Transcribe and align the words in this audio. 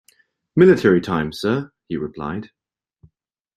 "Military 0.55 0.99
time, 0.99 1.31
sir," 1.31 1.71
he 1.87 1.95
replied. 1.95 2.49